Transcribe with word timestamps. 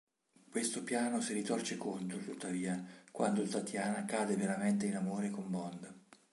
Questo 0.49 0.81
piano 0.81 1.21
si 1.21 1.31
ritorce 1.31 1.77
contro, 1.77 2.17
tuttavia, 2.17 2.83
quando 3.11 3.43
Tatiana 3.43 4.03
cade 4.05 4.35
veramente 4.35 4.87
in 4.87 4.95
amore 4.95 5.29
con 5.29 5.47
Bond. 5.51 5.93